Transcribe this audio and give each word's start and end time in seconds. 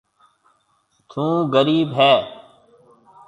ٿُون 1.09 1.33
غرِيب 1.53 1.89
هيَ۔ 1.97 2.13